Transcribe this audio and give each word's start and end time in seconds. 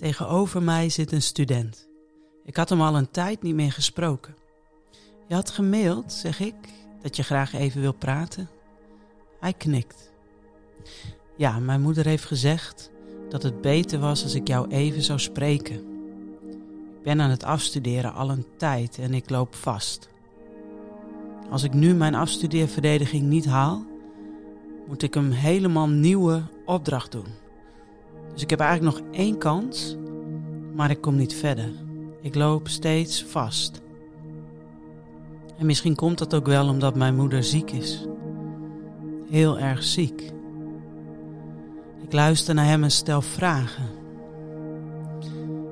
Tegenover 0.00 0.62
mij 0.62 0.88
zit 0.88 1.12
een 1.12 1.22
student. 1.22 1.88
Ik 2.44 2.56
had 2.56 2.68
hem 2.68 2.80
al 2.80 2.96
een 2.96 3.10
tijd 3.10 3.42
niet 3.42 3.54
meer 3.54 3.72
gesproken. 3.72 4.34
Je 5.28 5.34
had 5.34 5.50
gemaild, 5.50 6.12
zeg 6.12 6.40
ik, 6.40 6.54
dat 7.02 7.16
je 7.16 7.22
graag 7.22 7.52
even 7.54 7.80
wil 7.80 7.92
praten. 7.92 8.48
Hij 9.40 9.52
knikt. 9.52 10.12
Ja, 11.36 11.58
mijn 11.58 11.80
moeder 11.80 12.06
heeft 12.06 12.24
gezegd 12.24 12.90
dat 13.28 13.42
het 13.42 13.60
beter 13.60 13.98
was 13.98 14.22
als 14.22 14.34
ik 14.34 14.48
jou 14.48 14.68
even 14.68 15.02
zou 15.02 15.18
spreken. 15.18 15.76
Ik 16.96 17.02
ben 17.02 17.20
aan 17.20 17.30
het 17.30 17.44
afstuderen 17.44 18.14
al 18.14 18.30
een 18.30 18.46
tijd 18.56 18.98
en 18.98 19.14
ik 19.14 19.30
loop 19.30 19.54
vast. 19.54 20.08
Als 21.50 21.62
ik 21.62 21.72
nu 21.72 21.94
mijn 21.94 22.14
afstudeerverdediging 22.14 23.22
niet 23.22 23.46
haal, 23.46 23.86
moet 24.88 25.02
ik 25.02 25.14
een 25.14 25.32
helemaal 25.32 25.88
nieuwe 25.88 26.42
opdracht 26.64 27.12
doen. 27.12 27.39
Dus 28.32 28.42
ik 28.42 28.50
heb 28.50 28.60
eigenlijk 28.60 28.96
nog 28.96 29.06
één 29.10 29.38
kans, 29.38 29.96
maar 30.74 30.90
ik 30.90 31.00
kom 31.00 31.16
niet 31.16 31.34
verder. 31.34 31.72
Ik 32.20 32.34
loop 32.34 32.68
steeds 32.68 33.24
vast. 33.24 33.80
En 35.58 35.66
misschien 35.66 35.94
komt 35.94 36.18
dat 36.18 36.34
ook 36.34 36.46
wel 36.46 36.68
omdat 36.68 36.94
mijn 36.94 37.16
moeder 37.16 37.44
ziek 37.44 37.70
is. 37.70 38.06
Heel 39.30 39.58
erg 39.58 39.82
ziek. 39.82 40.32
Ik 42.02 42.12
luister 42.12 42.54
naar 42.54 42.64
hem 42.64 42.82
en 42.82 42.90
stel 42.90 43.22
vragen. 43.22 43.88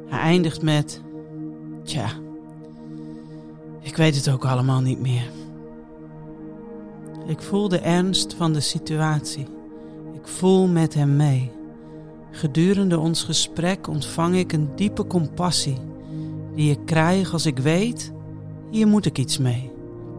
Hij 0.06 0.18
eindigt 0.18 0.62
met: 0.62 1.02
Tja, 1.84 2.08
ik 3.80 3.96
weet 3.96 4.16
het 4.16 4.30
ook 4.30 4.44
allemaal 4.44 4.80
niet 4.80 5.00
meer. 5.00 5.30
Ik 7.26 7.42
voel 7.42 7.68
de 7.68 7.78
ernst 7.78 8.34
van 8.34 8.52
de 8.52 8.60
situatie. 8.60 9.46
Ik 10.12 10.26
voel 10.28 10.66
met 10.66 10.94
hem 10.94 11.16
mee. 11.16 11.50
Gedurende 12.30 12.98
ons 12.98 13.22
gesprek 13.22 13.86
ontvang 13.88 14.36
ik 14.36 14.52
een 14.52 14.68
diepe 14.74 15.06
compassie 15.06 15.76
die 16.58 16.70
ik 16.70 16.78
krijg 16.84 17.32
als 17.32 17.46
ik 17.46 17.58
weet, 17.58 18.12
hier 18.70 18.86
moet 18.86 19.06
ik 19.06 19.18
iets 19.18 19.38
mee. 19.38 19.70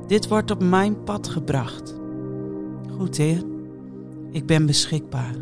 Dit 0.07 0.27
wordt 0.27 0.51
op 0.51 0.63
mijn 0.63 1.03
pad 1.03 1.27
gebracht. 1.27 1.95
Goed, 2.97 3.17
Heer, 3.17 3.43
ik 4.31 4.45
ben 4.45 4.65
beschikbaar. 4.65 5.35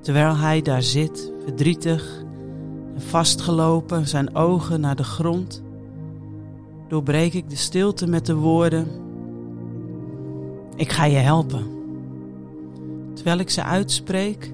Terwijl 0.00 0.36
hij 0.36 0.62
daar 0.62 0.82
zit, 0.82 1.32
verdrietig 1.44 2.24
en 2.94 3.02
vastgelopen, 3.02 4.08
zijn 4.08 4.34
ogen 4.34 4.80
naar 4.80 4.96
de 4.96 5.04
grond, 5.04 5.62
doorbreek 6.88 7.34
ik 7.34 7.50
de 7.50 7.56
stilte 7.56 8.06
met 8.06 8.26
de 8.26 8.34
woorden: 8.34 8.86
Ik 10.76 10.92
ga 10.92 11.04
je 11.04 11.16
helpen. 11.16 11.66
Terwijl 13.14 13.38
ik 13.38 13.50
ze 13.50 13.62
uitspreek, 13.62 14.52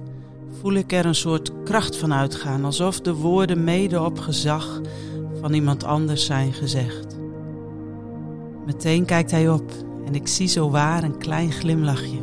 voel 0.61 0.75
ik 0.75 0.93
er 0.93 1.07
een 1.07 1.15
soort 1.15 1.53
kracht 1.65 1.97
van 1.97 2.13
uitgaan, 2.13 2.65
alsof 2.65 3.01
de 3.01 3.15
woorden 3.15 3.65
mede 3.65 4.03
op 4.03 4.19
gezag 4.19 4.81
van 5.41 5.53
iemand 5.53 5.85
anders 5.85 6.25
zijn 6.25 6.53
gezegd. 6.53 7.19
Meteen 8.67 9.05
kijkt 9.05 9.31
hij 9.31 9.49
op 9.49 9.73
en 10.07 10.15
ik 10.15 10.27
zie 10.27 10.49
zo 10.49 10.71
waar 10.71 11.03
een 11.03 11.19
klein 11.19 11.53
glimlachje. 11.53 12.19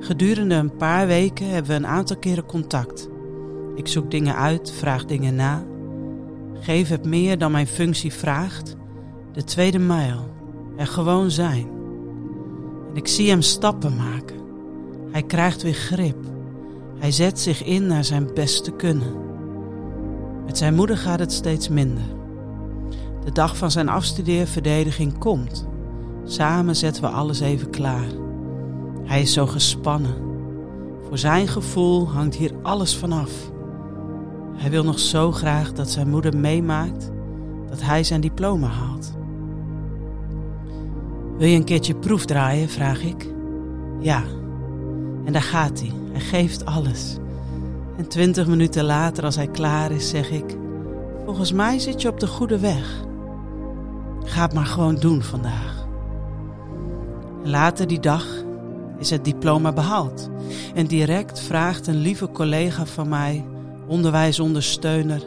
Gedurende 0.00 0.54
een 0.54 0.76
paar 0.76 1.06
weken 1.06 1.48
hebben 1.50 1.70
we 1.70 1.76
een 1.76 1.86
aantal 1.86 2.16
keren 2.16 2.46
contact. 2.46 3.08
Ik 3.74 3.88
zoek 3.88 4.10
dingen 4.10 4.36
uit, 4.36 4.72
vraag 4.72 5.04
dingen 5.04 5.34
na. 5.34 5.64
Geef 6.60 6.88
het 6.88 7.04
meer 7.04 7.38
dan 7.38 7.52
mijn 7.52 7.66
functie 7.66 8.12
vraagt. 8.12 8.76
De 9.32 9.44
tweede 9.44 9.78
mijl. 9.78 10.34
Er 10.76 10.86
gewoon 10.86 11.30
zijn. 11.30 11.68
En 12.90 12.96
ik 12.96 13.08
zie 13.08 13.30
hem 13.30 13.42
stappen 13.42 13.96
maken. 13.96 14.36
Hij 15.10 15.22
krijgt 15.22 15.62
weer 15.62 15.74
grip. 15.74 16.34
Hij 16.98 17.10
zet 17.10 17.38
zich 17.40 17.64
in 17.64 17.86
naar 17.86 18.04
zijn 18.04 18.30
beste 18.34 18.70
kunnen. 18.70 19.24
Met 20.46 20.58
zijn 20.58 20.74
moeder 20.74 20.96
gaat 20.96 21.18
het 21.18 21.32
steeds 21.32 21.68
minder. 21.68 22.04
De 23.24 23.32
dag 23.32 23.56
van 23.56 23.70
zijn 23.70 23.88
afstudeerverdediging 23.88 25.18
komt. 25.18 25.66
Samen 26.24 26.76
zetten 26.76 27.02
we 27.02 27.08
alles 27.08 27.40
even 27.40 27.70
klaar. 27.70 28.08
Hij 29.04 29.20
is 29.20 29.32
zo 29.32 29.46
gespannen. 29.46 30.14
Voor 31.08 31.18
zijn 31.18 31.48
gevoel 31.48 32.08
hangt 32.08 32.34
hier 32.34 32.52
alles 32.62 32.96
vanaf. 32.96 33.30
Hij 34.54 34.70
wil 34.70 34.84
nog 34.84 34.98
zo 34.98 35.32
graag 35.32 35.72
dat 35.72 35.90
zijn 35.90 36.10
moeder 36.10 36.36
meemaakt 36.36 37.10
dat 37.68 37.82
hij 37.82 38.04
zijn 38.04 38.20
diploma 38.20 38.68
haalt. 38.68 39.14
Wil 41.38 41.48
je 41.48 41.56
een 41.56 41.64
keertje 41.64 41.94
proef 41.94 42.24
draaien? 42.24 42.68
vraag 42.68 43.02
ik. 43.02 43.26
Ja. 44.00 44.22
En 45.26 45.32
daar 45.32 45.42
gaat 45.42 45.80
hij. 45.80 45.92
Hij 46.12 46.20
geeft 46.20 46.64
alles. 46.64 47.16
En 47.96 48.08
twintig 48.08 48.46
minuten 48.46 48.84
later, 48.84 49.24
als 49.24 49.36
hij 49.36 49.46
klaar 49.46 49.90
is, 49.90 50.08
zeg 50.08 50.30
ik: 50.30 50.56
Volgens 51.24 51.52
mij 51.52 51.78
zit 51.78 52.02
je 52.02 52.08
op 52.08 52.20
de 52.20 52.26
goede 52.26 52.58
weg. 52.58 53.04
Ga 54.24 54.42
het 54.42 54.52
maar 54.52 54.66
gewoon 54.66 54.94
doen 54.94 55.22
vandaag. 55.22 55.86
Later 57.42 57.86
die 57.86 58.00
dag 58.00 58.26
is 58.98 59.10
het 59.10 59.24
diploma 59.24 59.72
behaald. 59.72 60.30
En 60.74 60.86
direct 60.86 61.40
vraagt 61.40 61.86
een 61.86 61.96
lieve 61.96 62.30
collega 62.30 62.86
van 62.86 63.08
mij, 63.08 63.44
onderwijsondersteuner, 63.86 65.22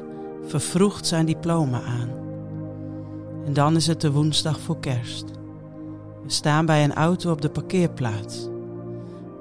vervroegd 0.46 1.08
zijn 1.08 1.26
diploma 1.26 1.82
aan. 1.82 2.09
En 3.46 3.54
dan 3.54 3.76
is 3.76 3.88
het 3.88 4.02
de 4.02 4.12
woensdag 4.12 4.59
voor 4.59 4.80
kerst. 4.80 5.26
We 6.24 6.32
staan 6.32 6.66
bij 6.66 6.84
een 6.84 6.94
auto 6.94 7.32
op 7.32 7.42
de 7.42 7.50
parkeerplaats. 7.50 8.50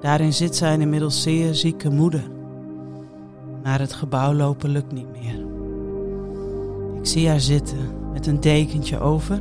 Daarin 0.01 0.33
zit 0.33 0.57
zijn 0.57 0.81
inmiddels 0.81 1.23
zeer 1.23 1.55
zieke 1.55 1.91
moeder. 1.91 2.23
Naar 3.63 3.79
het 3.79 3.93
gebouw 3.93 4.33
lopen 4.33 4.71
lukt 4.71 4.93
niet 4.93 5.11
meer. 5.11 5.47
Ik 6.99 7.07
zie 7.07 7.29
haar 7.29 7.41
zitten 7.41 8.11
met 8.13 8.27
een 8.27 8.41
dekentje 8.41 9.01
over 9.01 9.41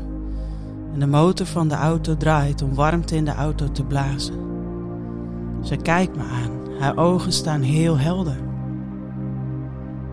en 0.93 0.99
de 0.99 1.07
motor 1.07 1.45
van 1.45 1.67
de 1.67 1.75
auto 1.75 2.17
draait 2.17 2.61
om 2.61 2.75
warmte 2.75 3.15
in 3.15 3.25
de 3.25 3.33
auto 3.33 3.71
te 3.71 3.83
blazen. 3.83 4.35
Ze 5.61 5.75
kijkt 5.75 6.15
me 6.15 6.23
aan, 6.23 6.79
haar 6.79 6.97
ogen 6.97 7.31
staan 7.31 7.61
heel 7.61 7.97
helder. 7.97 8.37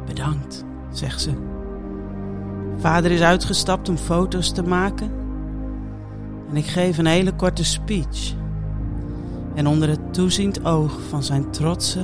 Bedankt, 0.07 0.65
zegt 0.91 1.21
ze. 1.21 1.31
Vader 2.77 3.11
is 3.11 3.21
uitgestapt 3.21 3.89
om 3.89 3.97
foto's 3.97 4.53
te 4.53 4.63
maken 4.63 5.11
en 6.51 6.57
ik 6.57 6.67
geef 6.67 6.99
een 6.99 7.07
hele 7.07 7.33
korte 7.33 7.65
speech 7.65 8.35
en 9.55 9.67
onder 9.67 9.89
het 9.89 10.15
toeziend 10.15 10.65
oog 10.65 11.01
van 11.09 11.23
zijn 11.23 11.51
trotse 11.51 12.01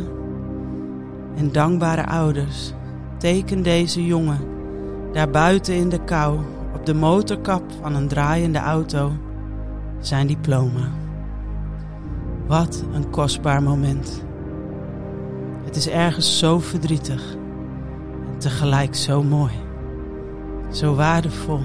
en 1.37 1.53
dankbare 1.53 2.06
ouders 2.06 2.72
tekent 3.19 3.65
deze 3.65 4.06
jongen 4.06 4.38
daar 5.12 5.31
buiten 5.31 5.75
in 5.75 5.89
de 5.89 6.05
kou 6.05 6.39
op 6.75 6.87
de 6.87 6.94
motorkap 6.94 7.62
van 7.81 7.94
een 7.94 8.09
draaiende 8.09 8.59
auto 8.59 9.12
zijn 10.00 10.27
diploma. 10.27 10.91
Wat 12.47 12.84
een 12.93 13.10
kostbaar 13.10 13.62
moment. 13.62 14.25
Het 15.65 15.77
is 15.77 15.89
ergens 15.89 16.39
zo 16.39 16.59
verdrietig 16.59 17.37
en 18.33 18.39
tegelijk 18.39 18.94
zo 18.94 19.22
mooi, 19.22 19.53
zo 20.72 20.94
waardevol. 20.94 21.60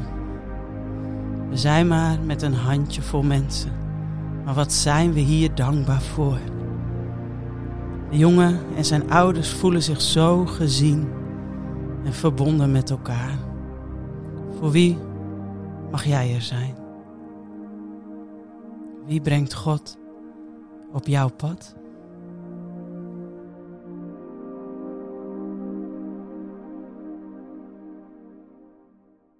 We 1.49 1.57
zijn 1.57 1.87
maar 1.87 2.17
met 2.25 2.41
een 2.41 2.53
handjevol 2.53 3.21
mensen 3.21 3.84
maar 4.45 4.53
wat 4.53 4.73
zijn 4.73 5.13
we 5.13 5.19
hier 5.19 5.55
dankbaar 5.55 6.01
voor? 6.01 6.39
De 8.09 8.17
jongen 8.17 8.59
en 8.75 8.85
zijn 8.85 9.11
ouders 9.11 9.49
voelen 9.53 9.83
zich 9.83 10.01
zo 10.01 10.45
gezien 10.45 11.07
en 12.03 12.13
verbonden 12.13 12.71
met 12.71 12.89
elkaar. 12.89 13.37
Voor 14.59 14.71
wie 14.71 14.97
mag 15.91 16.05
jij 16.05 16.33
er 16.35 16.41
zijn? 16.41 16.75
Wie 19.05 19.21
brengt 19.21 19.53
God 19.53 19.97
op 20.91 21.07
jouw 21.07 21.29
pad? 21.29 21.75